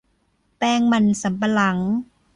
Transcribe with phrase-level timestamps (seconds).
[0.57, 1.77] แป้งมันสำปะหลัง